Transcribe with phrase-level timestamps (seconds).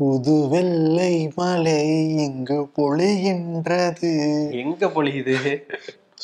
[0.00, 1.80] புது வெள்ளை மலை
[2.26, 4.12] இங்கு பொழிகின்றது.
[4.60, 5.52] எங்க பொழியுது?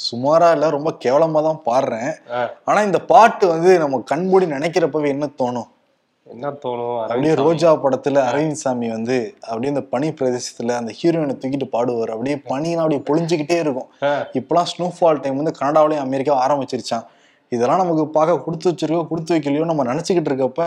[0.04, 2.12] சுமாரா இல்ல ரொம்ப கேவலமா தான் பாடுறேன்.
[2.68, 5.68] ஆனா இந்த பாட்டு வந்து நம்ம கண்மூடி நினைக்கிறப்பவே என்ன தோணும்?
[6.26, 6.96] என்ன தோணும்?
[7.08, 9.18] அப்படியே ரோஜா படத்துல அரவிந்த் சாமி வந்து
[9.48, 12.12] அப்படியே இந்த பனி பிரதேசத்துல அந்த ஹீரோயினை தூக்கிட்டு பாடுவார்.
[12.14, 13.90] அப்படியே பனியெல்லாம் அப்படியே பொழிஞ்சுக்கிட்டே இருக்கும்.
[14.40, 17.06] இப்பெல்லாம் ஸ்னோஃபால் டைம் வந்து கனடாவிலையும் அமெரிக்காவும் ஆரம்பிச்சிருச்சான்
[17.52, 20.62] இதெல்லாம் நமக்கு பார்க்க கொடுத்து வச்சிருக்கோ கொடுத்து வைக்கலையோ நம்ம நினைச்சுக்கிட்டு இருக்கப்ப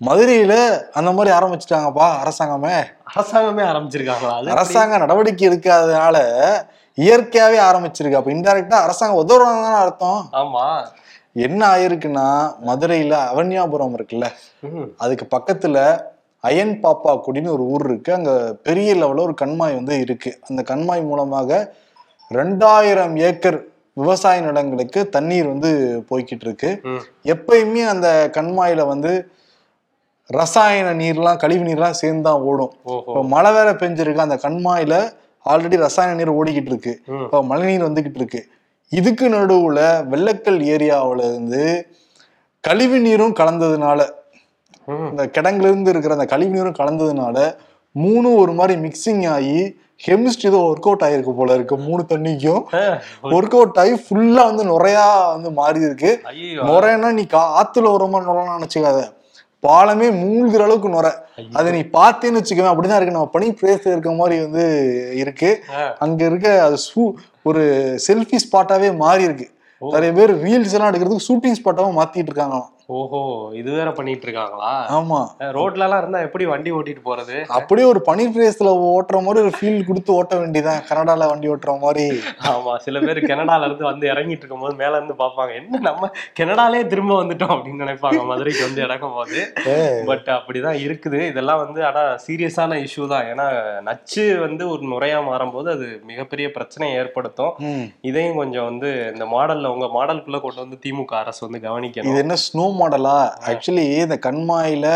[0.00, 0.54] மதுரையில
[0.92, 2.74] அந்த மாதிரி ஆரம்பிச்சிட்டாங்கப்பா அரசாங்கமே.
[3.14, 4.50] அரசாங்கமே ஆரம்பிச்சிருக்காங்களா?
[4.54, 6.16] அரசாங்க நடவடிக்கை எடுக்காதனால
[6.98, 8.12] இயற்கையாவே ஆரம்பிச்சிருக்கு.
[8.12, 10.28] அப்ப இன்டைரக்டா அரசாங்கம் உதவுறாங்கன்னு அர்த்தம்.
[10.32, 10.64] ஆமா.
[11.32, 12.26] என்ன ஆயிருக்குன்னா
[12.66, 14.26] மதுரையில அவன்யாபுரம் இருக்குல்ல
[14.96, 15.78] அதுக்கு பக்கத்துல
[16.40, 18.14] அயன் பாப்பா குடின்னு ஒரு ஊர் இருக்கு.
[18.14, 20.40] அங்க பெரிய லெவல்ல ஒரு கண்மாய் வந்து இருக்கு.
[20.48, 21.74] அந்த கண்மாய் மூலமாக
[22.34, 23.58] ரெண்டாயிரம் ஏக்கர்
[23.92, 25.70] விவசாய நிலங்களுக்கு தண்ணீர் வந்து
[26.10, 26.70] போய்கிட்டு இருக்கு.
[27.24, 29.12] எப்பயுமே அந்த கண்மாயில வந்து
[30.30, 32.72] ரசாயன நீர்லாம் கழிவு நீர்லாம் சேர்ந்து தான் ஓடும்
[33.06, 34.26] இப்போ மழை வேற பெஞ்சிருக்கு.
[34.26, 34.94] அந்த கண்மாயில
[35.46, 36.92] ஆல்ரெடி ரசாயன நீர் ஓடிக்கிட்டு இருக்கு.
[37.24, 38.40] இப்போ மழை நீர் வந்துகிட்டு இருக்கு.
[38.92, 39.80] இதுக்கு நடுவுல
[40.12, 41.62] வெள்ளக்கல் ஏரியாவுல இருந்து
[42.64, 44.00] கழிவு நீரும் கலந்ததுனால.
[45.10, 47.36] இந்த கிடங்குல இருந்து இருக்கிற அந்த கழிவு நீரும் கலந்ததுனால
[47.96, 49.58] மூணு ஒரு மாதிரி மிக்சிங் ஆகி
[50.04, 51.76] கெமிஸ்ட்ரி ஏதோ ஒர்க் அவுட் ஆயிருக்கு போல இருக்கு.
[51.86, 52.62] மூணு தண்ணிக்கும்
[53.34, 56.10] ஒர்க் அவுட் ஆகி ஃபுல்லா வந்து நுரையா வந்து மாறி இருக்கு
[56.70, 57.24] நுரைன்னா நீ
[57.60, 59.00] ஆத்துல மாதிரி நுரலாம் நினைச்சுக்காத.
[59.68, 61.12] பாலமே மூழ்கிற அளவுக்கு நுரை.
[61.58, 63.16] அதை நீ பார்த்தேன்னு வச்சுக்கவே அப்படிதான் இருக்கு.
[63.16, 64.64] நம்ம பனி பிரேஸ்ல இருக்க மாதிரி வந்து
[65.22, 65.50] இருக்கு.
[66.04, 67.02] அங்க இருக்க அது சூ
[67.50, 67.64] ஒரு
[68.06, 69.48] செல்ஃபி ஸ்பாட்டாவே மாறி இருக்கு
[69.80, 72.70] நிறைய பேர் ரீல்ஸ் எல்லாம் எடுக்கிறதுக்கு ஷூட்டிங் ஸ்பாட்டாவும் மாத்திட்டு இருக்காங்களாம்.
[72.88, 73.20] ஓஹோ
[73.60, 75.18] இது வேற பண்ணிட்டு இருக்காங்களா ஆமா.
[75.56, 77.36] ரோட்ல எல்லாம் இருந்தா எப்படி வண்டி ஓட்டிட்டு போறது?
[77.56, 82.04] அப்படியே ஒரு பனி பிரேஸ்ல ஓட்டுற மாதிரி ஒரு ஃபீல் கொடுத்து ஓட்ட வேண்டியதான் கனடால வண்டி ஓட்டுற மாதிரி.
[82.50, 87.16] ஆமா சில பேர் கனடால இருந்து வந்து இறங்கிட்டு இருக்கும்போது மேல இருந்து பாப்பாங்க என்ன நம்ம கனடாலே திரும்ப
[87.22, 89.40] வந்துட்டோம் அப்படின்னு நினைப்பாங்க மதுரைக்கு வந்து இறங்கும் போது
[90.10, 91.20] பட் அப்படிதான் இருக்குது.
[91.32, 93.26] இதெல்லாம் வந்து ஆனா சீரியஸான இஷ்யூ தான்.
[93.32, 93.48] ஏன்னா
[93.88, 97.52] நச்சு வந்து ஒரு நுரையா மாறும்போது அது மிகப்பெரிய பிரச்சனையை ஏற்படுத்தும்.
[98.10, 102.40] இதையும் கொஞ்சம் வந்து இந்த மாடல்ல உங்க மாடலுக்குள்ள கொண்டு வந்து திமுக அரசு வந்து இது கவனிக்கணும் என்ன
[102.46, 103.18] ஸ்னோ மாடலா?
[103.48, 104.86] ஆக்சுவலி இந்த கண்மாயில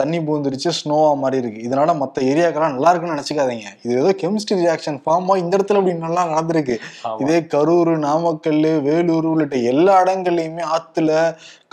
[0.00, 1.64] தண்ணி பூந்துருச்சு ஸ்னோவா மாதிரி இருக்கு.
[1.68, 3.68] இதனால மத்த ஏரியாக்கெல்லாம் நல்லா இருக்குன்னு நினைச்சுக்காதீங்க.
[3.84, 6.78] இது ஏதோ கெமிஸ்ட்ரி ரியாக்ஷன் ஃபார்ம் இந்த இடத்துல இப்படி நல்லா நடந்திருக்கு.
[7.24, 11.12] இதே கரூர் நாமக்கல் வேலூர் உள்ளிட்ட எல்லா இடங்கள்லயுமே ஆத்துல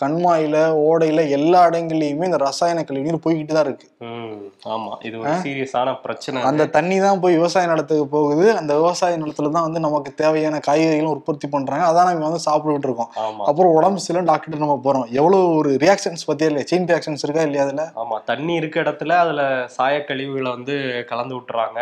[0.01, 3.87] கண்மாயில ஓடையில எல்லா இடங்கள்லயுமே இந்த ரசாயன கழிவுநீர் போய்கிட்டு தான் இருக்கு.
[4.07, 4.39] ம்
[4.75, 4.93] ஆமா.
[5.07, 6.39] இது ஒரு சீரியஸான பிரச்சனை.
[6.49, 8.45] அந்த தண்ணி தான் போய் விவசாய நிலத்துக்கு போகுது.
[8.59, 11.85] அந்த விவசாய நிலத்துல தான் வந்து நமக்கு தேவையான காய்கறிகளும் உற்பத்தி பண்றாங்க.
[11.91, 13.11] அதான் நம்ம வந்து சாப்பிட்டுட்டு இருக்கோம்.
[13.49, 15.07] அப்புறம் உடம்பு சில டாக்டர் நம்ம போறோம்.
[15.19, 16.67] எவ்வளவு ஒரு ரியாக்ஷன்ஸ் பத்தியா இல்லையா?
[16.71, 17.82] செயின் ரியாக்ஷன்ஸ் இருக்கா இல்லையா அதுல?
[18.01, 19.41] ஆமா தண்ணி இருக்க இடத்துல அதுல
[19.77, 20.75] சாயக்கழிவுகளை வந்து
[21.11, 21.79] கலந்து விட்டுறாங்க.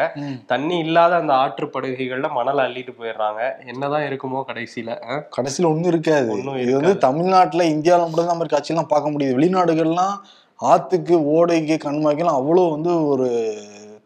[0.52, 3.42] தண்ணி இல்லாத அந்த ஆற்றுப்படுகைகள்ல மணல் அள்ளிட்டு போயிடுறாங்க.
[3.72, 5.00] என்னதான் இருக்குமோ கடைசியில?
[5.38, 6.32] கடைசியில ஒண்ணும் இருக்காது.
[6.64, 9.38] இது வந்து தமிழ்நாட்டுல இந்தியாவில மட்டும் மாதிரி காட்சியெல்லாம் பார்க்க முடியுது.
[9.40, 10.16] வெளிநாடுகள்லாம்
[10.60, 13.28] ஆத்துக்கு ஓடைக்கு கண்மாய்க்கெல்லாம் அவ்வளோ வந்து ஒரு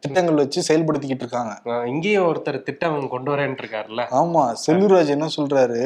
[0.04, 1.54] திட்டங்கள் வச்சு செயல்படுத்திக்கிட்டு இருக்காங்க.
[1.92, 4.04] இங்கேயும் ஒருத்தர் திட்டம் கொண்டு வரேன் இருக்காருல்ல.
[4.20, 5.80] ஆமா செல்லூராஜ் என்ன சொல்றாரு.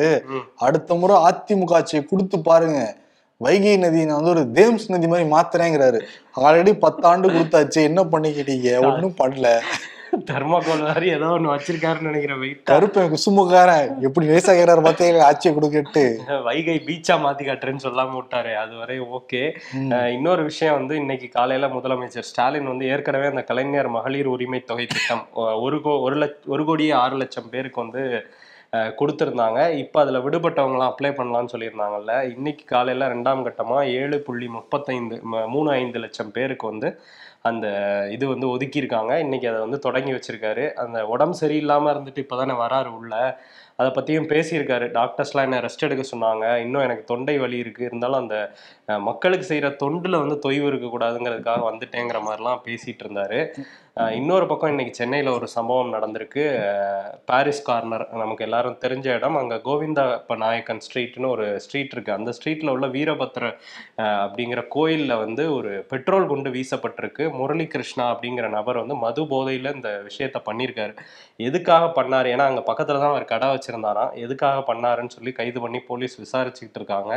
[0.66, 2.80] அடுத்த முறை அதிமுக ஆட்சியை கொடுத்து பாருங்க.
[3.45, 6.00] வைகை நதியை நான் வந்து ஒரு தேம்ஸ் நதி மாதிரி மாத்துறேங்கிறாரு.
[6.47, 7.79] ஆல்ரெடி பத்தாண்டு கொடுத்தாச்சு.
[7.89, 8.72] என்ன பண்ணிக்கிட்டீங்க?
[8.88, 9.50] ஒண்ணும் பண்ணல
[10.29, 16.03] தர்மாகோல் மாதிரி ஏதோ ஒண்ணு வச்சிருக்காருன்னு நினைக்கிறேன் வெயிட் கருப்பன் குசுமுகாரன் எப்படி நேசாகிறார் பார்த்தே ஆட்சியை கொடுக்கட்டு.
[16.47, 19.41] வைகை பீச்சா மாத்தி காட்டுறேன்னு சொல்லாம விட்டாரு அது வரை ஓகே.
[20.17, 25.23] இன்னொரு விஷயம் வந்து இன்னைக்கு காலையில முதலமைச்சர் ஸ்டாலின் வந்து ஏற்கனவே அந்த கலைஞர் மகளிர் உரிமை தொகை திட்டம்
[25.66, 28.03] ஒரு கோ ஒரு லட்ச ஒரு கோடியே ஆறு லட்சம் பேருக்கு வந்து
[29.00, 29.59] கொடுத்துருந்தாங்க.
[29.84, 32.13] இப்போ அதில் விடுபட்டவங்களாம் அப்ளை பண்ணலாம்னு சொல்லியிருந்தாங்கல்ல.
[32.35, 35.16] இன்னைக்கு காலையில் ரெண்டாம் கட்டமாக ஏழு புள்ளி முப்பத்தைந்து
[35.53, 36.90] மூணு ஐந்து லட்சம் பேருக்கு வந்து
[37.50, 37.68] அந்த
[38.16, 39.13] இது வந்து ஒதுக்கியிருக்காங்க.
[39.25, 40.66] இன்னைக்கு அதை வந்து தொடங்கி வச்சிருக்காரு.
[40.84, 43.16] அந்த உடம்பு சரியில்லாமல் இருந்துட்டு இப்போதானே வராரு உள்ள.
[43.79, 44.88] அதை பற்றியும் பேசியிருக்காரு.
[45.00, 46.45] டாக்டர்ஸ்லாம் என்ன ரெஸ்ட் எடுக்க சொன்னாங்க.
[46.66, 48.38] இன்னும் எனக்கு தொண்டை வலி இருக்குது இருந்தாலும் அந்த
[49.09, 53.38] மக்களுக்கு செய்கிற தொண்டில் வந்து தொய்வு இருக்கக்கூடாதுங்கிறதுக்காக வந்துட்டேங்கிற மாதிரிலாம் பேசிகிட்டு இருந்தார்.
[54.18, 56.44] இன்னொரு பக்கம் இன்னைக்கு சென்னையில் ஒரு சம்பவம் நடந்திருக்கு.
[57.29, 59.38] பாரிஸ் கார்னர் நமக்கு எல்லாரும் தெரிஞ்ச இடம்.
[59.41, 63.45] அங்க கோவிந்தப்ப நாயக்கன் ஸ்ட்ரீட்னு ஒரு ஸ்ட்ரீட் இருக்குது அந்த ஸ்ட்ரீட்டில் உள்ள வீரபத்ர
[64.25, 67.25] அப்படிங்கிற கோயிலில் வந்து ஒரு பெட்ரோல் குண்டு வீசப்பட்டிருக்கு.
[67.39, 70.95] முரளி கிருஷ்ணா அப்படிங்கிற நபர் வந்து மது போதையில் இந்த விஷயத்த பண்ணியிருக்காரு.
[71.50, 72.30] எதுக்காக பண்ணார்?
[72.36, 77.12] ஏன்னா அங்கே பக்கத்தில் தான் அவர் கடை வச்சிருந்தாராம் எதுக்காக பண்ணாருன்னு சொல்லி கைது பண்ணி போலீஸ் விசாரிச்சுக்கிட்டு இருக்காங்க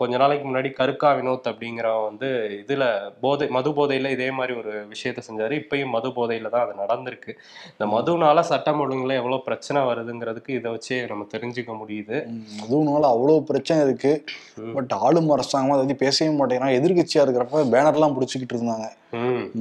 [0.00, 2.28] கொஞ்ச நாளைக்கு முன்னாடி கருக்கா வினோத் அப்படிங்கிறவன் வந்து
[2.62, 2.84] இதுல
[3.24, 5.54] போதை மது போதையில இதே மாதிரி ஒரு விஷயத்த செஞ்சாரு.
[5.62, 7.32] இப்பயும் மது போதையில தான் அது நடந்திருக்கு.
[7.74, 12.18] இந்த மதுனால சட்டம் ஒழுங்குல எவ்வளவு பிரச்சனை வருதுங்கிறதுக்கு இதை வச்சே நம்ம தெரிஞ்சுக்க முடியுது.
[12.64, 14.12] அதுவும்னால அவ்வளோ பிரச்சனை இருக்கு.
[14.76, 16.78] பட் ஆளும் அரசாங்கம் அதை பேசவே மாட்டேங்கிறாங்க.
[16.80, 18.88] எதிர்கட்சியா இருக்கிறப்ப பேனர்லாம் பிடிச்சிக்கிட்டு இருந்தாங்க.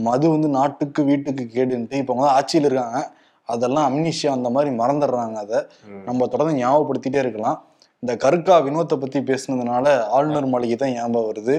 [0.10, 3.00] மது வந்து நாட்டுக்கு வீட்டுக்கு கேடுன்ட்டு இப்போ வந்து ஆட்சியில் இருக்காங்க.
[3.56, 5.60] அதெல்லாம் அம்னிஷியா அந்த மாதிரி மறந்துடுறாங்க அதை.
[6.08, 7.58] நம்ம தொடர்ந்து ஞாபகப்படுத்திட்டே இருக்கலாம்.
[8.04, 9.86] இந்த கருக்கா வினோத்தை பத்தி பேசுனதுனால
[10.18, 11.56] ஆளுநர் மாளிகை தான் ஞாபகம் வருது.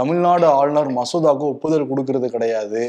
[0.00, 2.82] தமிழ்நாடு ஆளுநர் மசோதாவுக்கு ஒப்புதல் கொடுக்கறது கிடையாது.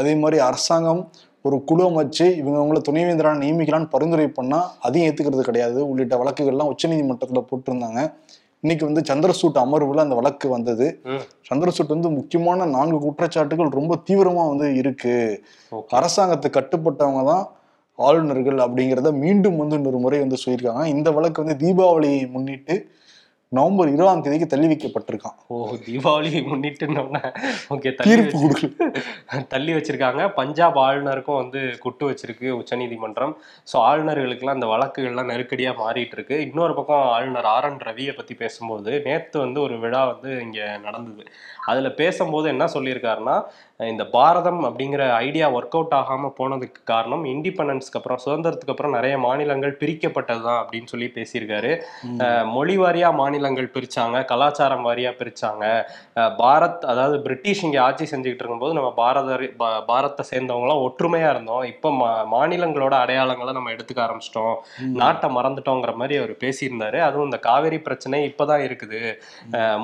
[0.00, 1.02] அதே மாதிரி அரசாங்கம்
[1.46, 5.80] ஒரு குழு அமைச்சு இவங்க அவங்கள துணைவேந்தராக நியமிக்கலான்னு பரிந்துரை பண்ணா அதையும் ஏத்துக்கிறது கிடையாது.
[5.90, 8.00] உள்ளிட்ட வழக்குகள்லாம் உச்சநீதிமன்றத்துல போட்டிருந்தாங்க.
[8.64, 10.86] இன்னைக்கு வந்து சந்திரசூட் அமர்வுல அந்த வழக்கு வந்தது.
[11.48, 15.16] சந்திரசூட் வந்து முக்கியமான நான்கு குற்றச்சாட்டுகள் ரொம்ப தீவிரமா வந்து இருக்கு.
[15.72, 15.96] Okay.
[15.98, 17.44] அரசாங்கத்துக்கு கட்டுப்பட்டவங்க தான்
[17.98, 20.84] ஆளுநர்கள் அப்படிங்கிறத மீண்டும் வந்து இன்னொரு முறை வந்து சொல்லியிருக்காங்க.
[20.86, 22.74] இந்த வழக்கு வந்து தீபாவளியை முன்னிட்டு
[23.56, 25.36] நவம்பர் இருபதாம் தேதிக்கு தள்ளி வைக்கப்பட்டிருக்கான்.
[25.52, 25.56] ஓ
[25.86, 26.86] தீபாவளி முன்னிட்டு
[27.74, 28.70] ஓகே தீர்ப்பு கொடுக்கல.
[29.54, 30.22] தள்ளி வச்சிருக்காங்க.
[30.38, 33.34] பஞ்சாப் ஆளுநருக்கும் வந்து குட்டு வச்சிருக்கு உச்சநீதிமன்றம்.
[33.70, 38.92] ஸோ ஆளுநர்களுக்கெல்லாம் அந்த வழக்குகள்லாம் நெருக்கடியாக மாறிட்டு இருக்கு இன்னொரு பக்கம் ஆளுநர் ஆர் என் ரவியை பற்றி பேசும்போது
[39.08, 41.24] நேற்று வந்து ஒரு விழா வந்து இங்கே நடந்தது.
[41.72, 43.36] அதில் பேசும்போது என்ன சொல்லியிருக்காருன்னா
[43.92, 49.78] இந்த பாரதம் அப்படிங்கிற ஐடியா ஒர்க் அவுட் ஆகாமல் போனதுக்கு காரணம் இண்டிபெண்டன்ஸ்க்கு அப்புறம் சுதந்திரத்துக்கு அப்புறம் நிறைய மாநிலங்கள்
[49.80, 51.72] பிரிக்கப்பட்டது தான் அப்படின்னு சொல்லி பேசியிருக்காரு.
[52.56, 53.08] மொழி வாரியா
[53.44, 55.64] மாநிலங்கள் பிரிச்சாங்க கலாச்சாரம் வாரியா பிரிச்சாங்க.
[56.40, 59.38] பாரத் அதாவது பிரிட்டிஷ் இங்க ஆட்சி செஞ்சுக்கிட்டு இருக்கும்போது நம்ம பாரத
[59.90, 61.64] பாரத்தை சேர்ந்தவங்களாம் ஒற்றுமையா இருந்தோம்.
[61.72, 64.56] இப்போ மா மாநிலங்களோட அடையாளங்களை நம்ம எடுத்துக்க ஆரம்பிச்சிட்டோம்.
[65.00, 66.98] நாட்டை மறந்துட்டோங்கிற மாதிரி அவர் பேசியிருந்தாரு.
[67.08, 69.02] அதுவும் இந்த காவேரி பிரச்சனை இப்பதான் இருக்குது.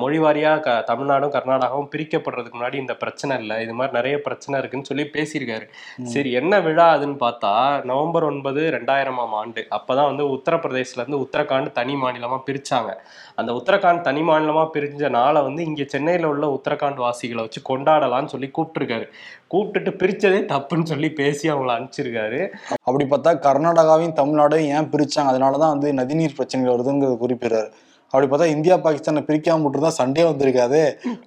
[0.01, 3.57] மொழி வாரியா க தமிழ்நாடும் கர்நாடகாவும் பிரிக்கப்படுறதுக்கு முன்னாடி இந்த பிரச்சனை இல்லை.
[3.65, 5.67] இது மாதிரி நிறைய பிரச்சனை இருக்குன்னு சொல்லி பேசியிருக்காரு.
[6.15, 7.53] சரி என்ன விழா அதுன்னு பார்த்தா
[7.91, 9.63] நவம்பர் ஒன்பது ரெண்டாயிரமாம் ஆண்டு.
[9.79, 12.91] அப்பதான் வந்து உத்தரப்பிரதேசல இருந்து உத்தரகாண்ட் தனி மாநிலமா பிரிச்சாங்க.
[13.39, 18.49] அந்த உத்தரகாண்ட் தனி மாநிலமா பிரிஞ்ச நாளை வந்து இங்க சென்னையில உள்ள உத்தரகாண்ட் வாசிகளை வச்சு கொண்டாடலாம்னு சொல்லி
[18.57, 19.05] கூப்பிட்டுருக்காரு.
[19.53, 22.41] கூப்பிட்டுட்டு பிரிச்சதே தப்புன்னு சொல்லி பேசி அவங்கள அனுப்பிச்சிருக்காரு.
[22.87, 25.31] அப்படி பார்த்தா கர்நாடகாவையும் தமிழ்நாடையும் ஏன் பிரிச்சாங்க?
[25.33, 27.71] அதனாலதான் வந்து நதிநீர் பிரச்சனைகள் வருதுங்கிறது குறிப்பிடுறாரு.
[28.13, 30.79] அப்படி பார்த்தா இந்தியா பாகிஸ்தானை பிரிக்காம மட்டும்தான் சண்டே வந்திருக்காது.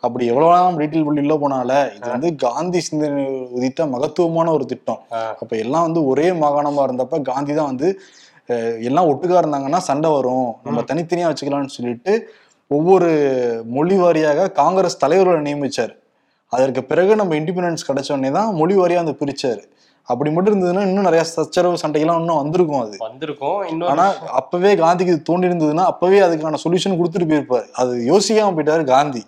[0.07, 3.23] அப்படி எவ்வளவு நாளும் டீட்டெயில் புள்ளி உள்ள போனால இது வந்து காந்தி சிந்தனை
[3.59, 5.01] உதித்த மகத்துவமான ஒரு திட்டம்.
[5.43, 7.91] அப்ப எல்லாம் வந்து ஒரே மாகாணமா இருந்தப்ப காந்தி தான் வந்து
[8.89, 10.49] எல்லாம் ஒட்டுக்கா இருந்தாங்கன்னா சண்டை வரும்.
[10.67, 12.15] நம்ம தனித்தனியா வச்சுக்கலாம்னு சொல்லிட்டு
[12.71, 13.11] ஒவ்வொரு
[13.77, 15.95] மொழி வாரியாக காங்கிரஸ் தலைவர்களை நியமிச்சார்.
[16.53, 19.63] அதற்கு பிறகு நம்ம இண்டிபெண்டன்ஸ் கிடைச்ச உடனே தான் மொழி வாரியா வந்து பிரிச்சாரு.
[20.09, 22.97] அப்படி மட்டும் இருந்ததுன்னா இன்னும் நிறைய சச்சரவு சண்டைகள்லாம் இன்னும் வந்திருக்கும் அது.
[23.05, 23.85] வந்திருக்கோம்.
[23.93, 24.07] ஆனா
[24.41, 27.67] அப்பவே காந்திக்கு தோண்டி இருந்ததுன்னா அப்பவே அதுக்கான சொல்யூஷன் கொடுத்துட்டு போயிருப்பாரு.
[27.83, 29.23] அது யோசிக்காம போயிட்டாரு காந்தி.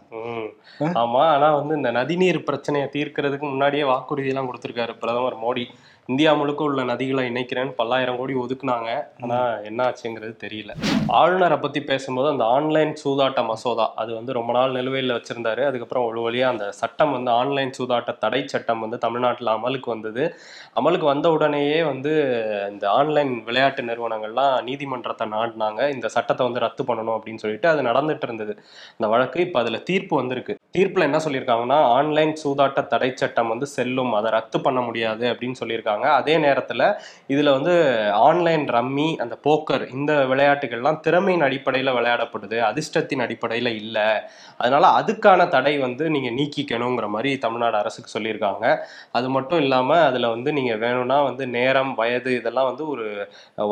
[1.02, 5.64] ஆமா ஆனா வந்து இந்த நதிநீர் பிரச்சனையை தீர்க்கிறதுக்கு முன்னாடியே வாக்குறுதி எல்லாம் கொடுத்திருக்காரு பிரதமர் மோடி.
[6.12, 8.90] இந்தியா முழுக்க உள்ள நதிகளை இணைக்கிறேன்னு பல்லாயிரம் கோடி ஒதுக்குனாங்க.
[9.22, 9.38] ஆனா
[9.68, 10.72] என்ன ஆச்சுங்கிறது தெரியல.
[11.20, 15.62] ஆளுநரை பத்தி பேசும்போது அந்த ஆன்லைன் சூதாட்ட மசோதா அது வந்து ரொம்ப நாள் நிலுவையில் வச்சிருந்தாரு.
[15.64, 20.36] அதுக்கப்புறம் ஒரு வழியா அந்த சட்டம் வந்து ஆன்லைன் சூதாட்ட தடை சட்டம் வந்து தமிழ்நாட்டில் அமலுக்கு வந்தது.
[20.80, 22.12] அமலுக்கு வந்த உடனேயே வந்து
[22.70, 25.90] இந்த ஆன்லைன் விளையாட்டு நிறுவனங்கள்லாம் நீதிமன்றத்தை நாடினாங்க.
[25.96, 28.54] இந்த சட்டத்தை வந்து ரத்து பண்ணணும் அப்படின்னு சொல்லிட்டு அது நடந்துட்டு இருந்தது.
[28.98, 30.54] இந்த வழக்கு இப்போ அதுல தீர்ப்பு வந்திருக்கு.
[30.78, 34.12] தீர்ப்புல என்ன சொல்லியிருக்காங்கன்னா ஆன்லைன் சூதாட்ட தடை சட்டம் வந்து செல்லும்.
[34.12, 35.94] அதை ரத்து பண்ண முடியாது அப்படின்னு சொல்லியிருக்காங்க.
[36.18, 36.84] அதே நேரத்தில்
[37.32, 37.74] இதில் வந்து
[38.28, 42.58] ஆன்லைன் ரம்மி அந்த போக்கர் இந்த விளையாட்டுகள்லாம் திறமையின் அடிப்படையில் விளையாடப்படுது.
[42.70, 44.08] அதிர்ஷ்டத்தின் அடிப்படையில் இல்லை.
[44.60, 48.64] அதனால் அதுக்கான தடை வந்து நீங்கள் நீக்கிக்கணுங்கிற மாதிரி தமிழ்நாடு அரசுக்கு சொல்லியிருக்காங்க.
[49.18, 53.06] அது மட்டும் இல்லாமல் அதில் வந்து நீங்கள் வேணும்னா வந்து நேரம் வயது இதெல்லாம் வந்து ஒரு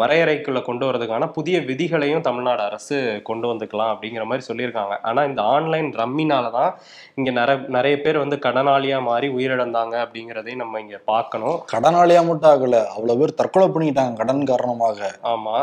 [0.00, 2.96] வரையறைக்குள்ள கொண்டு வரதுக்கான புதிய விதிகளையும் தமிழ்நாடு அரசு
[3.30, 4.94] கொண்டு வந்துக்கலாம் அப்படிங்கிற மாதிரி சொல்லியிருக்காங்க.
[5.08, 6.72] ஆனால் இந்த ஆன்லைன் ரம்மினால தான்
[7.18, 11.56] இங்கே நிறைய நிறைய பேர் வந்து கடனாளியாக மாறி உயிரிழந்தாங்க அப்படிங்கிறதையும் நம்ம இங்கே பார்க்கணும்.
[11.72, 12.84] கடனாளி கடனாளியா மட்டும் ஆகல.
[12.86, 15.10] அவ்வளவு பேர் தற்கொலை பண்ணிக்கிட்டாங்க கடன் காரணமாக.
[15.22, 15.56] ஆமா.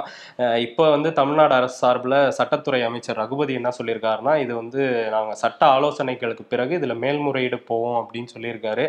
[0.57, 6.43] இப்போ வந்து தமிழ்நாடு அரசு சார்பில் சட்டத்துறை அமைச்சர் ரகுபதி என்ன சொல்லியிருக்காருன்னா இது வந்து நாங்க சட்ட ஆலோசனைகளுக்கு
[6.49, 8.87] பிறகு இதுல மேல்முறையீடு போவோம் அப்படின்னு சொல்லியிருக்காரு.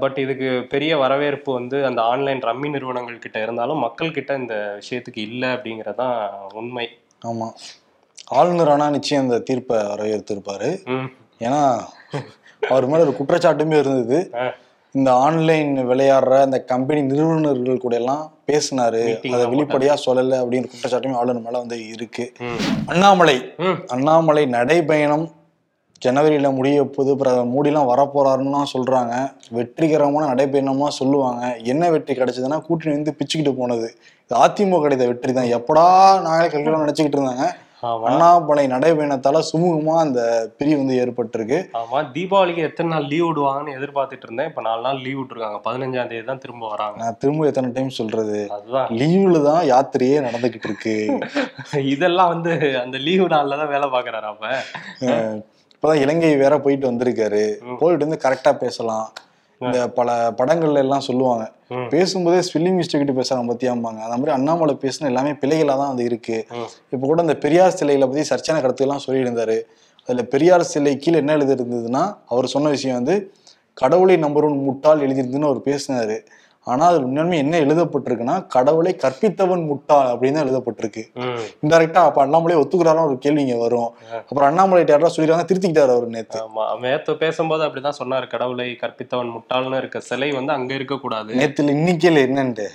[0.00, 5.20] பட் இதுக்கு பெரிய வரவேற்பு வந்து அந்த ஆன்லைன் ரம்மி நிறுவனங்கள் கிட்ட இருந்தாலும் மக்கள் கிட்ட இந்த விஷயத்துக்கு
[5.28, 6.18] இல்லை அப்படிங்கறதுதான்
[6.54, 6.86] உண்மை.
[7.26, 7.48] ஆமா.
[8.28, 11.10] ஆளுநர் ஆனா நிச்சயம் இந்த தீர்ப்பை வரவேற்றிருப்பாரு ம்.
[11.38, 11.60] ஏன்னா
[12.68, 14.18] அவர் மேல ஒரு குற்றச்சாட்டுமே இருந்தது.
[14.96, 19.02] இந்த ஆன்லைன் விளையாடுற அந்த கம்பெனி நிறுவனர்கள் கூட எல்லாம் பேசினாரு
[19.34, 22.24] அதை வெளிப்படையா சொல்லல அப்படிங்கிற குற்றச்சாட்டுமே ஆளுநர் மேல வந்து இருக்கு.
[22.92, 23.36] அண்ணாமலை
[23.96, 25.26] அண்ணாமலை நடைபயணம்
[26.04, 29.14] ஜனவரியில முடிய போது பிரதமர் மோடிலாம் வரப்போறாருன்னுலாம் சொல்றாங்க.
[29.58, 31.42] வெற்றிகரமான நடைபயணமா சொல்லுவாங்க.
[31.72, 33.88] என்ன வெற்றி கிடைச்சதுன்னா கூட்டணி வந்து பிச்சுக்கிட்டு போனது.
[34.26, 35.52] இது அதிமுக கிடைத்த வெற்றி தான்.
[35.58, 35.86] எப்படா
[36.26, 37.46] நாங்களே கல்வியெல்லாம் நினைச்சுக்கிட்டு இருந்தாங்க.
[37.82, 40.20] அண்ணாமலை நடைபயணத்தால சுமூகமா அந்த
[40.58, 41.58] பிரிவு வந்து ஏற்பட்டிருக்கு.
[41.72, 44.48] ஆமா தீபாவளிக்கு எத்தனை நாள் லீவ் விடுவாங்கன்னு எதிர்பார்த்துட்டு இருந்தேன்.
[44.48, 45.60] இப்ப நாலு நாள் லீவ் விட்டுருக்காங்க.
[45.64, 46.98] பதினஞ்சாம் தேதி தான் திரும்ப வராங்க.
[46.98, 48.48] நான் திரும்ப எத்தனை டைம் சொல்றது?
[48.50, 48.88] அதுதான்.
[48.90, 50.96] லீவ்ல தான் யாத்திரையே நடந்துகிட்டு இருக்கு.
[51.94, 52.52] இதெல்லாம் வந்து
[52.84, 54.46] அந்த லீவு நாள்ல தான் வேலை பாக்குறாரு அப்ப.
[55.74, 57.44] இப்பதான் இலங்கை வேற போயிட்டு வந்திருக்காரு.
[57.78, 59.06] போயிட்டு வந்து கரெக்டா பேசலாம்.
[59.64, 60.08] இந்த பல
[60.38, 61.44] படங்கள்ல எல்லாம் சொல்லுவாங்க.
[61.90, 64.00] பேசும்போதே ஸ்பெல்லிங் மிஸ்டேக் பேசுறாங்க பத்தியாம்பாங்க.
[64.06, 66.38] அந்த மாதிரி அண்ணாமலை பேசின எல்லாமே பிழைகளா தான் வந்து இருக்கு.
[66.94, 69.56] இப்ப கூட இந்த பெரியார் சிலைகளை பத்தி சர்ச்சையான கருத்துக்கெல்லாம் சொல்லியிருந்தாரு.
[70.08, 73.16] அதுல பெரியார் சிலை கீழே என்ன எழுதி இருந்ததுன்னா அவர் சொன்ன விஷயம் வந்து
[73.74, 76.16] கடவுளை நம்புறவன் முட்டாள் எழுதியிருந்துன்னு அவர் பேசினாரு.
[76.66, 81.02] ஆனா அது உண்மையுமே என்ன எழுதப்பட்டிருக்குன்னா கடவுளை கற்பித்தவன் முட்டாள் அப்படின்னு தான் எழுதப்பட்டிருக்கு.
[81.62, 83.90] இன்டெரக்டா அப்ப அண்ணாமலை ஒத்துக்கிறாரும் ஒரு கேள்வி இங்க வரும்.
[84.20, 86.38] அப்புறம் அண்ணாமலை யாரா சொல்லிருக்காங்க திருத்திக்கிட்டாரு அவர் நேத்து.
[86.38, 86.64] ஆமா
[87.20, 92.66] பேசும்போது அப்படிதான் சொன்னாரு கடவுளை கற்பித்தவன் முட்டாள்னு இருக்க சிலை வந்து அங்க இருக்க கூடாது நேத்துல இன்னைக்கேல என்னன்ட்டு.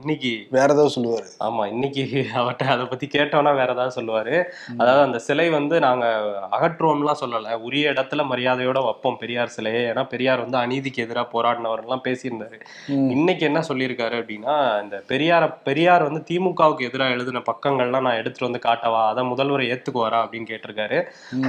[0.00, 0.32] இன்னைக்கு.
[0.50, 1.28] வேற ஏதாவது சொல்லுவாரு.
[1.40, 2.02] ஆமா இன்னைக்கு
[2.34, 4.34] அவர்கிட்ட அதை பத்தி கேட்டோம்னா வேற ஏதாவது சொல்லுவாரு.
[4.78, 6.06] அதாவது அந்த சிலை வந்து நாங்க
[6.52, 9.84] அகற்றுவோம்லாம் சொல்லல உரிய இடத்துல மரியாதையோட வைப்போம் பெரியார் சிலையை.
[9.84, 12.58] ஏன்னா பெரியார் வந்து அநீதிக்கு எதிராக போராடினவர்லாம் பேசியிருந்தாரு.
[12.88, 13.08] ம்.
[13.36, 14.52] இன்னைக்கு என்ன சொல்லியிருக்காரு அப்படின்னா
[14.82, 19.00] இந்த பெரியார பெரியார் வந்து திமுகவுக்கு எதிராக எழுதின பக்கங்கள்லாம் நான் எடுத்துட்டு வந்து காட்டவா?
[19.10, 20.98] அதை முதல்வர் ஏத்துக்குவாரா அப்படின்னு கேட்டிருக்காரு.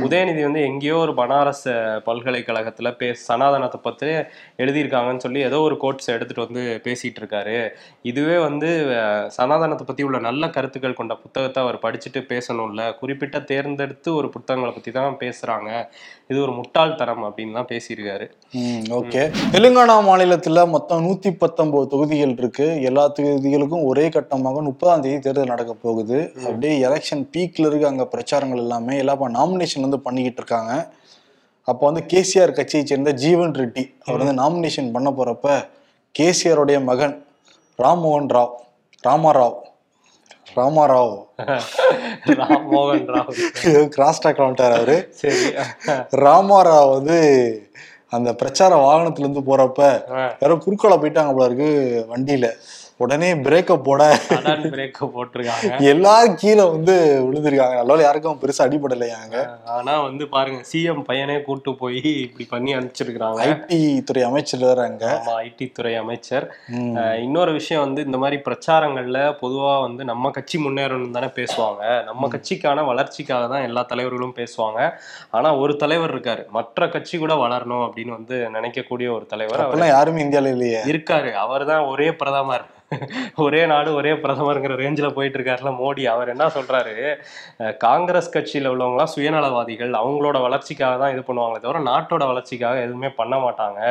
[0.07, 1.63] உதயநிதி வந்து எங்கேயோ ஒரு பனாரஸ்
[2.07, 4.09] பல்கலைக்கழகத்துல பே சனாதனத்தை பத்தி
[4.63, 7.55] எழுதியிருக்காங்கன்னு சொல்லி ஏதோ ஒரு கோட்ஸ் எடுத்துட்டு வந்து பேசிட்டு இருக்காரு
[8.11, 8.71] இதுவே வந்து
[9.37, 12.81] சனாதனத்தை பத்தி உள்ள நல்ல கருத்துக்கள் கொண்ட புத்தகத்தை அவர் படிச்சுட்டு பேசணும்ல.
[12.99, 15.71] குறிப்பிட்ட தேர்ந்தெடுத்து ஒரு புத்தகங்களை பத்தி தான் பேசுறாங்க.
[16.31, 18.27] இது ஒரு முட்டாள்தனம் அப்படின்லாம் பேசியிருக்காரு.
[18.99, 19.23] ஓகே.
[19.55, 22.81] தெலுங்கானா மாநிலத்துல மொத்தம் நூத்தி பத்தொன்பது தொகுதிகள் இருக்கு.
[22.81, 26.33] எல்லா தொகுதிகளுக்கும் ஒரே கட்டமாக முப்பதாம் தேதி தேர்தல் நடக்க போகுது.
[26.43, 30.87] அப்படியே எலெக்ஷன் பீக்ல இருக்கு அங்க பிரச்சாரங்கள் எல்லாமே எல்லாம் நாமினேஷன் வந்து பண்ணிக்கிட்டு இருக்காங்க.
[31.63, 35.67] அப்போ வந்து கேசிஆர் கட்சியை சேர்ந்த ஜீவன் ரெட்டி அவர் வந்து நாமினேஷன் பண்ண போறப்ப
[36.19, 37.25] கேசிஆருடைய மகன்
[37.77, 38.53] ராம்மோகன் ராவ்
[39.07, 39.55] ராமாராவ்
[40.55, 41.25] ராமாராவ்.
[42.25, 43.87] ராம் மோகன் ராவ்.
[43.95, 45.07] கிராஸ் டாக் அவரு.
[45.11, 45.53] சரி.
[46.11, 47.19] ராமாராவ் வந்து
[48.11, 49.79] அந்த பிரச்சார வாகனத்துல இருந்து போறப்ப.
[50.41, 51.69] யாரோ குறுக்கால போயிட்டாங்க போல இருக்கு
[52.09, 52.47] வண்டியில
[52.99, 54.03] உடனே பிரேக்க போட
[54.35, 55.79] அதான் பிரேக்க போட்டிருக்காங்க.
[55.91, 56.93] எல்லாரும் கீழே வந்து
[57.25, 57.75] விழுந்திருக்காங்க.
[57.79, 59.35] நல்ல யாருக்கும் பெருசா அடிபடலையாங்க
[59.75, 65.65] ஆனா வந்து பாருங்க சிஎம் பையனே கூட்டு போய் இப்படி பண்ணி அனுப்பிச்சிருக்காங்க ஐடி துறை அமைச்சர் ஆமா ஐடி
[65.77, 66.47] துறை அமைச்சர்.
[67.25, 71.83] இன்னொரு விஷயம் வந்து இந்த மாதிரி பிரச்சாரங்கள்ல பொதுவா வந்து நம்ம கட்சி முன்னேறணும் தானே பேசுவாங்க.
[72.09, 74.79] நம்ம கட்சிக்கான வளர்ச்சிக்காக தான் எல்லா தலைவர்களும் பேசுவாங்க.
[75.37, 76.45] ஆனா ஒரு தலைவர் இருக்காரு.
[76.57, 79.67] மற்ற கட்சி கூட வளரணும் அப்படின்னு வந்து நினைக்கக்கூடிய ஒரு தலைவர் அவர்.
[79.67, 80.81] அப்பெல்லாம் யாருமே இந்தியால இல்லையே.
[80.93, 81.31] இருக்காரு.
[81.45, 82.65] அவர் தான் ஒரே பிரதமர்.
[83.45, 86.03] ஒரே நாடு ஒரே பிரதமருங்கிற ரேஞ்சில் போயிட்டு இருக்காருல மோடி.
[86.13, 86.95] அவர் என்ன சொல்றாரு?
[87.77, 89.91] காங்கிரஸ் கட்சியில உள்ளவங்களாம் சுயநலவாதிகள்.
[90.01, 93.81] அவங்களோட வளர்ச்சிக்காக தான் இது பண்ணுவாங்களே தவிர நாட்டோட வளர்ச்சிக்காக எதுவுமே பண்ண மாட்டாங்க.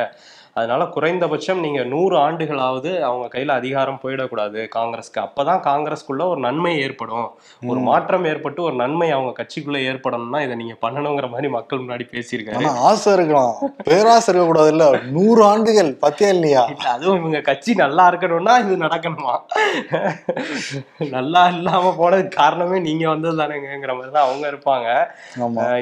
[0.57, 5.19] அதனால குறைந்தபட்சம் நீங்க நூறு ஆண்டுகளாவது அவங்க கையில அதிகாரம் போயிடக்கூடாது காங்கிரஸ்க்கு.
[5.27, 7.27] அப்பதான் காங்கிரஸ்க்குள்ள ஒரு நன்மை ஏற்படும்.
[7.71, 12.71] ஒரு மாற்றம் ஏற்பட்டு ஒரு நன்மை அவங்க கட்சிக்குள்ள ஏற்படணும்னா இதை நீங்க பண்ணணுங்கிற மாதிரி மக்கள் முன்னாடி பேசியிருக்காரு.
[12.91, 13.53] ஆசை இருக்கலாம்.
[13.89, 14.87] பேராசை இருக்க கூடாது இல்ல
[15.17, 19.35] நூறு ஆண்டுகள் பத்தியா இல்லையா இல்ல அதுவும் இவங்க கட்சி நல்லா இருக்கணும்னா இது நடக்கணுமா?
[21.17, 24.89] நல்லா இல்லாம போனதுக்கு காரணமே நீங்க வந்தது தானேங்கிற மாதிரி தான் அவங்க இருப்பாங்க.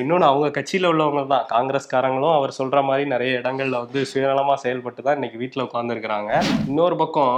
[0.03, 1.47] இன்னொன்னு அவங்க கட்சியில உள்ளவங்க தான்.
[1.55, 6.33] காங்கிரஸ்காரங்களும் அவர் சொல்ற மாதிரி நிறைய இடங்கள்ல வந்து சுயநலமா செயல்பட்டு தான் இன்னைக்கு வீட்டில் உட்காந்துருக்கிறாங்க
[6.71, 7.37] இன்னொரு பக்கம்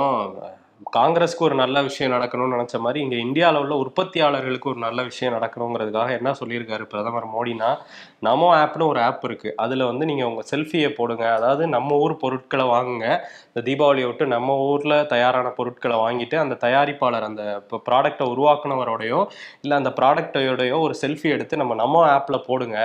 [0.97, 6.11] காங்கிரஸ்க்கு ஒரு நல்ல விஷயம் நடக்கணும்னு நினச்ச மாதிரி இங்கே இந்தியாவில் உள்ள உற்பத்தியாளர்களுக்கு ஒரு நல்ல விஷயம் நடக்கணுங்கிறதுக்காக
[6.19, 7.71] என்ன சொல்லியிருக்காரு பிரதமர் மோடினா
[8.27, 11.25] நமோ ஆப்னு ஒரு ஆப் இருக்குது அதில் வந்து நீங்கள் உங்கள் செல்ஃபியை போடுங்க.
[11.39, 13.09] அதாவது நம்ம ஊர் பொருட்களை வாங்குங்க.
[13.51, 19.21] இந்த தீபாவளியை விட்டு நம்ம ஊரில் தயாரான பொருட்களை வாங்கிட்டு அந்த தயாரிப்பாளர் அந்த இப்போ ப்ராடக்டை உருவாக்குனவரோடையோ
[19.65, 22.79] இல்லை அந்த ப்ராடக்டோடையோ ஒரு செல்ஃபி எடுத்து நம்ம நம்ம ஆப்பில் போடுங்க.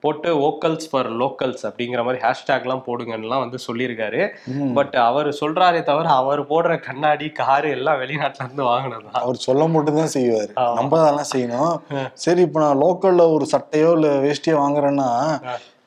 [0.00, 4.22] போட்டு வோக்கல்ஸ் ஃபார் லோக்கல்ஸ் அப்படிங்கிற மாதிரி ஹேஷ்டேக்லாம் போடுங்கன்னுலாம் வந்து சொல்லியிருக்காரு.
[4.74, 9.22] பட் அவர் சொல்றாரே தவிர அவர் போடுற கண்ணாடி காரு எல்லாம் வெளிநாட்டுல இருந்து வாங்கினதுதான்.
[9.24, 10.52] அவர் சொல்ல மட்டும்தான் செய்வாரு.
[10.74, 11.76] நம்ம அதெல்லாம் செய்யணும்.
[12.24, 15.08] சரி இப்ப நான் லோக்கல்ல ஒரு சட்டையோ இல்ல வேஷ்டியோ வாங்குறேன்னா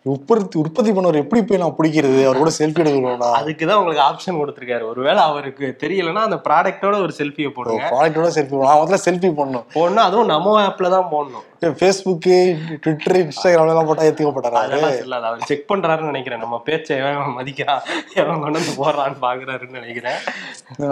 [0.05, 2.19] உற்பத்தி உற்பத்தி பண்ணவர் எப்படி போய் நான் பிடிக்கிறது?
[2.27, 4.83] அவர் கூட செல்ஃபி எடுக்கணும்னா அதுக்கு தான் உங்களுக்கு ஆப்ஷன் கொடுத்துருக்காரு.
[4.91, 7.89] ஒருவேளை அவருக்கு தெரியலன்னா அந்த ப்ராடக்டோட ஒரு செல்ஃபியை போடுங்க.
[7.93, 10.05] ப்ராடக்டோட செல்ஃபி நான் முதல்ல செல்ஃபி பண்ணணும் போடணும்.
[10.05, 11.43] அதுவும் நம்ம ஆப்ல தான் போடணும்.
[11.81, 12.37] ஃபேஸ்புக்கு
[12.85, 15.27] ட்விட்டர் இன்ஸ்டாகிராம்ல எல்லாம் போட்டா ஏத்துக்கப்பட்டாரா அதெல்லாம் சொல்லாது.
[15.31, 16.43] அவர் செக் பண்றாருன்னு நினைக்கிறேன்.
[16.45, 17.83] நம்ம பேச்சை எவன் மதிக்கிறான்
[18.21, 20.19] எவன் கொண்டு வந்து போடுறான்னு பாக்குறாருன்னு நினைக்கிறேன்.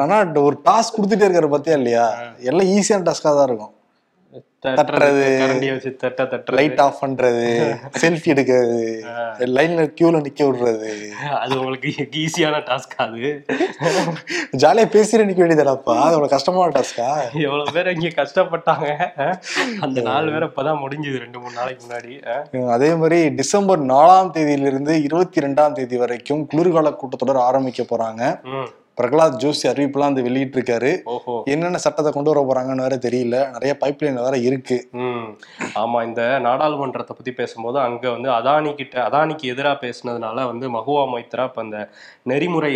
[0.05, 2.05] ஆனா ஒரு டாஸ்க் கொடுத்துட்டே இருக்காரு பாத்தியா இல்லையா?
[2.51, 3.73] எல்லாம் ஈஸியான டாஸ்கா தான் இருக்கும்.
[4.75, 6.57] தட்டுறது கரண்டியை வச்சு தட்ட தட்டுறது.
[6.59, 7.43] லைட் ஆஃப் பண்றது
[8.01, 8.79] செல்ஃபி எடுக்கிறது
[9.55, 10.91] லைன்ல கியூல நிக்க விடுறது.
[11.39, 11.89] அது உங்களுக்கு
[12.23, 13.31] ஈஸியான டாஸ்க் அது.
[14.63, 17.07] ஜாலியா பேசிட்டு நிக்க வேண்டியதாடாப்பா அது அவ்வளவு கஷ்டமான டாஸ்கா
[17.41, 18.87] எவ்வளவு பேர் இங்க கஷ்டப்பட்டாங்க?
[19.79, 22.13] அந்த நாள் வேற இப்பதான் முடிஞ்சது ரெண்டு மூணு நாளைக்கு முன்னாடி?
[22.69, 28.23] அதே மாதிரி டிசம்பர் நாலாம் தேதியிலிருந்து இருபத்தி ரெண்டாம் தேதி வரைக்கும் குளிர்கால கூட்டத்தொடர் ஆரம்பிக்க போறாங்க.
[28.97, 31.33] பிரகலாத் ஜோஷி அறிவிப்புலாம் வந்து வெளியிட்டு இருக்காரு ஓஹோ.
[31.45, 33.35] என்னென்ன சட்டத்தை கொண்டு வர போறாங்கன்னு வேற தெரியல.
[33.51, 34.77] நிறைய பைப்லைன் வேற இருக்கு.
[35.75, 41.43] ஆமா இந்த நாடாளுமன்றத்தை பத்தி பேசும்போது அங்க வந்து அதானி கிட்ட அதானிக்கு எதிரா பேசுனதுனால வந்து மகுவா மொய்த்ரா
[41.43, 41.79] இப்ப அந்த
[42.25, 42.71] நெறிமுறை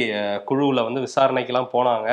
[0.46, 2.08] குழுவுல வந்து விசாரணைக்கெல்லாம் போனாங்க.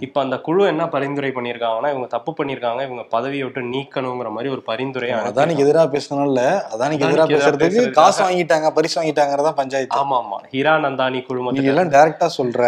[0.00, 2.82] இப்ப அந்த குழு என்ன பரிந்துரை பண்ணியிருக்காங்கன்னா இவங்க தப்பு பண்ணியிருக்காங்க.
[2.82, 6.40] இவங்க பதவியை விட்டு நீக்கணுங்கிற மாதிரி ஒரு பரிந்துரை அதானிக்கு எதிராக பேசுனால
[6.72, 10.00] அதானிக்கு எதிராக பேசுறதுக்கு காசு வாங்கிட்டாங்க பரிசு வாங்கிட்டாங்கறதான் பஞ்சாயத்து.
[10.00, 10.40] ஆமா ஆமா.
[10.52, 12.58] ஹீரானந்தானி குழுமத்துல எல்லாம் டைரக்டா சொல்ற.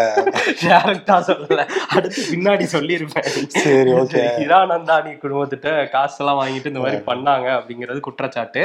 [0.82, 1.62] டைரக்டா சொல்லல.
[1.96, 3.28] அடுத்து பின்னாடி சொல்லியிருப்பேன்.
[3.64, 4.24] சரி, okay.
[4.40, 8.62] ஹிரானந்தானி குடும்பத்திட்ட காசெல்லாம் வாங்கிட்டு இந்த மாதிரி பண்ணாங்க அப்படிங்கிறது குற்றச்சாட்டு.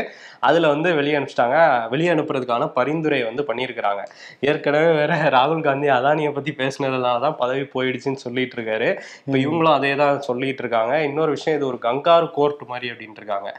[0.49, 1.57] அதுல வந்து வெளியே அனுப்பிச்சிட்டாங்க.
[1.93, 4.03] வெளியே அனுப்புறதுக்கான பரிந்துரை வந்து பண்ணியிருக்கிறாங்க.
[4.49, 8.89] ஏற்கனவே வேற ராகுல் காந்தி அதானியை பத்தி பேசினதுனால தான் பதவி போயிடுச்சுன்னு சொல்லிட்டு இருக்காரு
[9.25, 13.49] இப்ப இவங்களும் அதே தான் சொல்லிட்டு இருக்காங்க இன்னொரு விஷயம் இது ஒரு கங்காரு கோர்ட் மாதிரி அப்படின்ட்டு இருக்காங்க.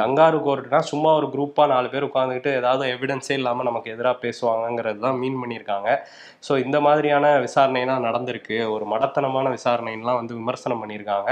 [0.00, 5.18] கங்காரு கோர்ட்னா சும்மா ஒரு குரூப்பா நாலு பேர் உட்காந்துக்கிட்டு ஏதாவது எவிடன்ஸே இல்லாம நமக்கு எதிராக பேசுவாங்கங்கிறது தான்
[5.22, 5.88] மீன் பண்ணியிருக்காங்க.
[6.46, 8.58] ஸோ இந்த மாதிரியான விசாரணைலாம் நடந்திருக்கு.
[8.74, 11.30] ஒரு மடத்தனமான விசாரணைலாம் வந்து விமர்சனம் பண்ணியிருக்காங்க.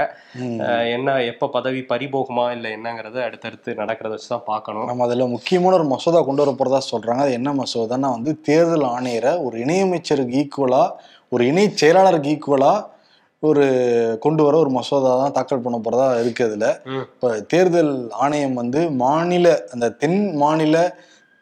[0.95, 4.89] என்ன எப்ப பதவி பறிபோகுமா இல்லை என்னங்கிறது அடுத்தடுத்து நடக்கிறத வச்சு தான் பார்க்கணும்.
[4.91, 7.23] நம்ம அதுல முக்கியமான ஒரு மசோதா கொண்டு வர போறதா சொல்றாங்க.
[7.27, 10.83] அது என்ன மசோதான்னா வந்து தேர்தல் ஆணையரை ஒரு இணையமைச்சருக்கு ஈக்குவலா
[11.35, 12.73] ஒரு இணை செயலாளருக்கு ஈக்குவலா
[13.43, 13.65] ஒரு
[14.23, 16.67] கொண்டு வர ஒரு மசோதா தான் தாக்கல் பண்ண போறதா இருக்கு அதுல.
[17.13, 17.91] இப்ப தேர்தல்
[18.23, 20.75] ஆணையம் வந்து மாநில அந்த தென் மாநில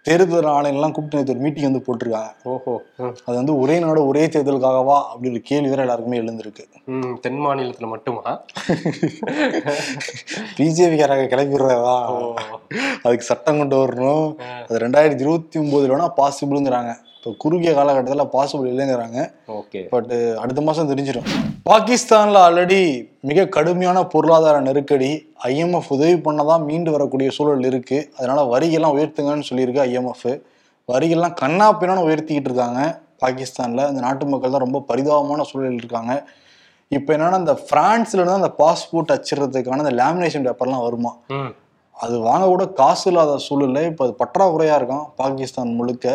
[0.05, 2.31] தேர்தல் ஆணையம்லாம் கூப்பிட்டு நேத்து ஒரு மீட்டிங் வந்து போட்டிருக்காங்க.
[2.43, 2.81] ஓஹோ.
[3.25, 7.21] அது வந்து ஒரே நாடு ஒரே தேர்தலுக்காகவா அப்படி ஒரு கேள்வி வேற எல்லாருக்குமே எழுந்திருக்கு.
[7.21, 8.43] தென் மாநிலத்துல மட்டுமா?
[10.57, 12.35] பிஜேபிக்காரங்க கிளம்பிடுறதா ஓ.
[13.03, 14.37] அதுக்கு சட்டம் கொண்டு வரணும்.
[14.63, 19.19] அது ரெண்டாயிரத்தி இருபத்தி ஒன்பதுல வேணா பாசிபிள்ங்கிறாங்க இப்போ குறுகிய காலகட்டத்தில் பாசிபிள் இல்லைங்கிறாங்க.
[19.55, 21.29] ஓகே பட் அடுத்த மாசம் தெரிஞ்சிடும்.
[21.69, 22.77] பாகிஸ்தான்ல ஆல்ரெடி
[23.29, 25.09] மிக கடுமையான பொருளாதார நெருக்கடி
[25.49, 27.97] ஐஎம்எஃப் உதவி பண்ணதான் மீண்டு வரக்கூடிய சூழல் இருக்கு.
[28.17, 30.29] அதனால வரிகள்லாம் உயர்த்துங்கன்னு சொல்லியிருக்கு ஐஎம்எஃப்
[30.93, 32.81] வரிகள்லாம் கண்ணா பின்னான்னு உயர்த்திக்கிட்டு இருக்காங்க
[33.25, 33.89] பாகிஸ்தான்ல.
[33.91, 36.13] இந்த நாட்டு மக்கள் தான் ரொம்ப பரிதாபமான சூழலில் இருக்காங்க.
[36.97, 41.13] இப்போ என்னன்னா இந்த பிரான்ஸ்ல இருந்து அந்த பாஸ்போர்ட் அச்சிடுறதுக்கான அந்த லேமினேஷன் பேப்பர்லாம் வருமா?
[41.97, 46.05] அது வாங்க கூட காசு இல்லாத சூழல்ல இப்போ அது பற்றாக்குறையா இருக்கான் பாகிஸ்தான் முழுக்க.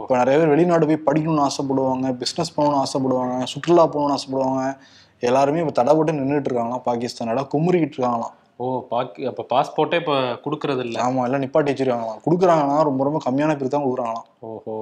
[0.00, 4.62] இப்போ நிறைய பேர் வெளிநாடு போய் படிக்கணும்னு ஆசைப்படுவாங்க பிஸ்னஸ் பண்ணணும்னு ஆசைப்படுவாங்க சுற்றுலா போகணும்னு ஆசைப்படுவாங்க.
[5.22, 8.34] எல்லாருமே இப்போ தடைப்பட்டு நின்றுட்டு இருக்காங்களாம் பாகிஸ்தானோட குமுறிக்கிட்டு இருக்காங்களாம்.
[8.62, 12.22] ஓ பாக்கி அப்ப பாஸ்போர்ட்டே இப்ப கொடுக்கறது இல்ல ஆமா எல்லாம் நிப்பாட்டி வச்சிருக்காங்களாம்.
[12.26, 14.26] கொடுக்குறாங்கன்னா ரொம்ப ரொம்ப கம்மியான பேர் தான் கொடுக்குறாங்களாம்.
[14.48, 14.74] ஓஹோ.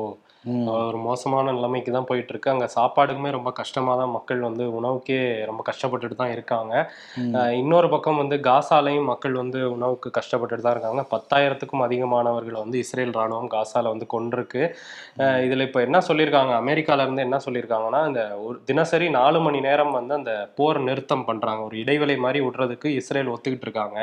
[0.74, 5.18] ஒரு மோசமான நிலைமைக்கு தான் போயிட்டு இருக்கு அங்க சாப்பாடுக்குமே ரொம்ப கஷ்டமா தான் மக்கள் வந்து உணவுக்கே
[5.50, 6.72] ரொம்ப கஷ்டப்பட்டுட்டு தான் இருக்காங்க.
[7.60, 11.02] இன்னொரு பக்கம் வந்து காசாலையும் மக்கள் வந்து உணவுக்கு கஷ்டப்பட்டுட்டு தான் இருக்காங்க.
[11.14, 14.62] பத்தாயிரத்துக்கும் அதிகமானவர்களை வந்து இஸ்ரேல் ராணுவம் காசால வந்து கொண்டிருக்கு
[15.46, 16.52] இதுல இப்ப என்ன சொல்லியிருக்காங்க?
[16.62, 21.60] அமெரிக்கால இருந்து என்ன சொல்லியிருக்காங்கன்னா இந்த ஒரு தினசரி நாலு மணி நேரம் வந்து அந்த போர் நிறுத்தம் பண்றாங்க.
[21.68, 23.98] ஒரு இடைவேளை மாதிரி விடுறதுக்கு இஸ்ரேல் ஒத்துக்கிட்டு இருக்காங்க.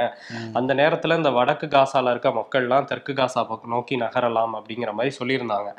[0.60, 5.72] அந்த நேரத்துல இந்த வடக்கு காசால இருக்க மக்கள்லாம் தெற்கு காசா பக்கம் நோக்கி நகரலாம் அப்படிங்கிற மாதிரி சொல்லியிருந்தாங்க.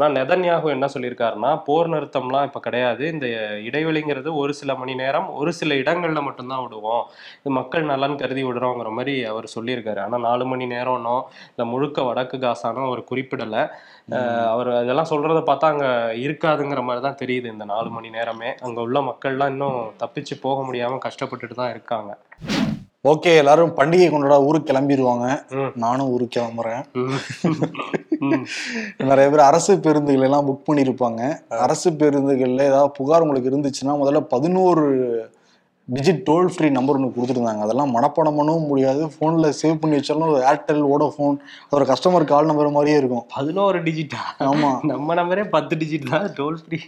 [0.00, 0.02] ம்.
[0.02, 3.02] ஆனா நெதன்யாகு என்ன சொல்லியிருக்காருன்னா போர் நிறுத்தம்லாம் இப்ப கிடையாது.
[3.12, 3.26] இந்த
[3.68, 7.04] இடைவெளிங்கிறது ஒரு சில மணி நேரம் ஒரு சில இடங்கள்ல மட்டும்தான் விடுவோம்.
[7.40, 10.00] இது மக்கள் நலன் கருதி விடுறோங்கிற மாதிரி அவர் சொல்லியிருக்காரு.
[10.00, 11.16] ஆனா நாலு மணி நேரம்னோ
[11.52, 13.56] இல்ல முழுக்க வடக்கு காசானோ அவர் குறிப்பிடல.
[14.52, 15.88] அவர் அதெல்லாம் சொல்றத பார்த்தா அங்க
[16.26, 18.50] இருக்காதுங்கிற மாதிரி தான் தெரியுது இந்த நாலு மணி நேரமே.
[18.60, 22.10] அங்க உள்ள மக்கள்லாம் இன்னும் தப்பிச்சு போக முடியாம கஷ்டப்பட்டுட்டு தான் இருக்காங்க.
[23.08, 25.26] ஓகே எல்லாரும் பண்டிகை கொண்டாட ஊருக்கு கிளம்பிடுவாங்க.
[25.74, 26.82] நானும் ஊருக்கு கிளம்புறேன்.
[28.96, 34.84] நிறைய பேர் அரசு பேருந்துகள் எல்லாம் புக் பண்ணியிருப்பாங்க அரசு பேருந்துகள்ல ஏதாவது புகார் உங்களுக்கு இருந்துச்சுன்னா முதல்ல பதினோரு
[35.96, 37.62] டிஜிட் டோல் ஃப்ரீ நம்பர் ஒன்று கொடுத்துருந்தாங்க.
[37.66, 39.02] அதெல்லாம் மனப்பாடம் பண்ணவும் முடியாது.
[39.14, 41.36] ஃபோனில் சேவ் பண்ணி வச்சாலும் ஒரு ஏர்டெல் வோடோஃபோன்
[41.74, 43.24] ஒரு கஸ்டமர் கால் நம்பர் மாதிரியே இருக்கும்.
[43.36, 46.26] பதினோரு டிஜிட்டா ஆமாம் நம்ம நம்பரே பத்து டிஜிட் தான்.
[46.38, 46.78] Toll free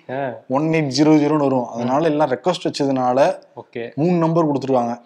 [0.57, 1.69] one eight zero ஜீரோன்னு வரும்.
[1.75, 3.27] அதனால எல்லாம் ரெக்வஸ்ட் வச்சதுனால
[3.62, 4.97] ஓகே மூணு நம்பர் கொடுத்துருக்காங்க.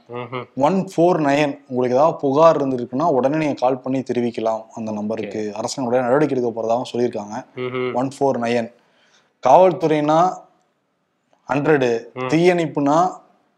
[0.69, 4.65] ஒன் ஃபோர் நைன் உங்களுக்கு ஏதாவது புகார் இருந்திருக்குன்னா உடனே நீங்கள் கால் பண்ணி தெரிவிக்கலாம்.
[4.79, 7.37] அந்த நம்பருக்கு அரசாங்கம் உடனே நடவடிக்கை எடுக்க போகிறதாகவும் சொல்லியிருக்காங்க.
[8.01, 8.69] ஒன் ஃபோர் நைன்
[9.47, 10.19] காவல்துறைனா
[11.49, 11.89] ஹண்ட்ரடு
[12.33, 12.99] தீயணைப்புனா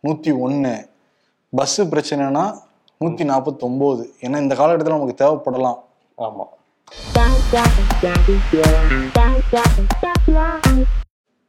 [0.00, 0.88] நூற்றி ஒன்று
[1.56, 2.56] பஸ்ஸு பிரச்சனைனா
[2.98, 5.78] நூற்றி நாற்பத்தொம்போது ஏன்னா இந்த காலகட்டத்தில் நமக்கு தேவைப்படலாம்.
[6.18, 6.44] ஆமா.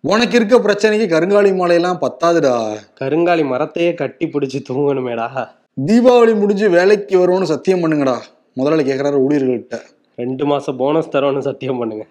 [0.01, 2.77] உனக்கு இருக்க பிரச்சனைக்கு கருங்காலி மாலையெல்லாம் பத்தாதுடா.
[2.99, 5.47] கருங்காலி மரத்தையே கட்டி பிடிச்சு தூங்கணுமேடா.
[5.85, 8.17] தீபாவளி முடிஞ்சு வேலைக்கு வருவோம்னு சத்தியம் பண்ணுங்கடா.
[8.53, 9.81] முதலாளி கேட்குறாரு ஊழியர்கள்ட்ட.
[10.15, 12.05] ரெண்டு மாசம் போனஸ் தரோன்னு சத்தியம் பண்ணுங்க.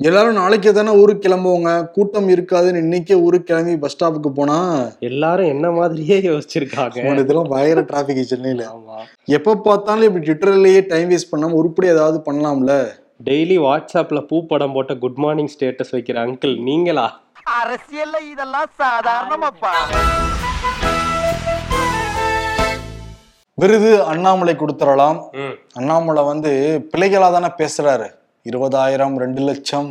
[0.00, 1.90] எல்லாரும் நாளைக்கே தானே ஊருக்கு கிளம்புவாங்க.
[1.90, 4.56] கூட்டம் இருக்காதுன்னு இன்னைக்கே ஊருக்கு கிளம்பி பஸ் ஸ்டாப்புக்கு போனா
[5.00, 7.18] எல்லாரும் என்ன மாதிரியே யோசிச்சிருக்காங்க.
[7.24, 8.96] இதெல்லாம் பயங்கர டிராபிக் சென்னையில ஆமா.
[9.24, 12.74] எப்ப பார்த்தாலும் இப்படி ட்விட்டர்லயே டைம் வேஸ்ட் பண்ணாம உருப்படி ஏதாவது பண்ணலாம்ல?
[13.24, 17.20] டெய்லி வாட்ஸ்அப்ல பூ படம் போட்ட குட் மார்னிங் ஸ்டேட்டஸ் வைக்கிற அங்கிள் நீங்களா?
[17.60, 19.74] அரசியல்ல இதெல்லாம் சாதாரணமாப்பா.
[23.58, 25.18] விருது அண்ணாமலை கொடுத்துடலாம்.
[25.74, 26.52] அண்ணாமலை வந்து
[26.92, 28.06] பிள்ளைகளா தானே பேசுறாரு.
[28.46, 29.90] இருபதாயிரம் ரெண்டு லட்சம்.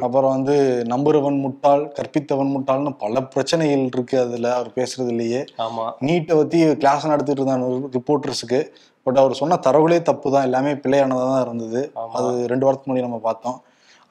[0.00, 0.54] அப்புறம் வந்து
[0.88, 5.84] நம்புறவன் முட்டாள் கற்பித்தவன் முட்டாள்னு பல பிரச்சனைகள் இருக்கு அதுல அவர் பேசுறதுலயே ஆமா.
[6.02, 8.60] நீட்டை பத்தி கிளாஸ் நடத்திட்டு இருந்தாங்க ரிப்போர்ட்டர்ஸுக்கு
[9.06, 11.80] பட் அவர் சொன்ன தரவுகளே தப்பு தான் எல்லாமே பிழையானதா தான் இருந்தது.
[12.12, 13.58] அது ரெண்டு வாரத்துக்கு முன்னாடி நம்ம பார்த்தோம்.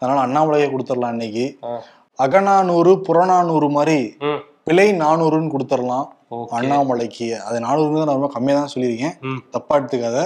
[0.02, 1.46] அதனால அண்ணாமலையே கொடுத்துடலாம் இன்னைக்கு.
[1.64, 1.74] ஆ.
[2.20, 4.00] அகநானூறு புறநானூறு மாதிரி
[4.68, 6.08] பிழை நானூறுன்னு கொடுத்துடலாம்.
[6.58, 7.26] அண்ணாமலைக்கு.
[7.48, 9.14] அது நானூறுன்னு நான் ரொம்ப கம்மியாக தான் சொல்லியிருக்கேன்.
[9.56, 10.18] தப்பா எடுத்துக்காத.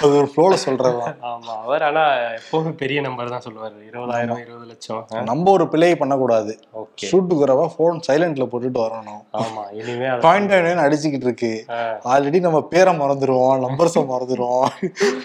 [0.00, 1.14] அது ஒரு ஃப்ளோல சொல்றதுதான்.
[1.30, 2.02] ஆமா அவர் ஆனா
[2.38, 3.76] எப்பவுமே பெரிய நம்பர் தான் சொல்லுவாரு.
[3.90, 5.04] இருபதாயிரம் இருபது லட்சம்.
[5.30, 6.52] நம்ம ஒரு பிழை பண்ணக்கூடாது.
[6.82, 7.06] ஓகே.
[7.10, 11.52] ஷூட்டுக்கு வரவா ஃபோன் சைலண்ட்ல போட்டுட்டு வரணும் ஆமா இனிமே பாயிண்ட் அடிச்சுக்கிட்டு இருக்கு.
[12.14, 14.68] ஆல்ரெடி நம்ம பேரை மறந்துடுவோம் நம்பர்ஸை மறந்துடுவோம்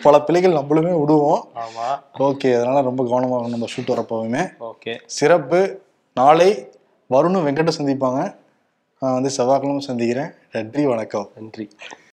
[0.06, 1.44] பல பிள்ளைகள் நம்மளுமே விடுவோம்.
[1.66, 1.90] ஆமா.
[2.30, 5.62] ஓகே அதனால ரொம்ப கவனமா இருக்கணும் நம்ம ஷூட் வரப்போவுமே ஓகே சிறப்பு.
[6.18, 6.52] நாளை
[7.10, 8.36] வருணும் வெங்கட சந்திப்பாங்க.
[9.00, 10.32] நான் வந்து செவ்வாய்க்கிழமை சந்திக்கிறேன்.
[10.52, 11.30] நன்றி வணக்கம்.
[11.36, 11.70] நன்றி.